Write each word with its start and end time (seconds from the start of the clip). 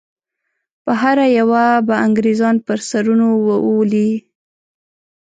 په 0.83 0.91
هره 1.01 1.25
یوه 1.39 1.65
به 1.87 1.93
انګریزان 2.05 2.55
پر 2.65 2.79
سرونو 2.89 3.27
وولي. 3.65 4.09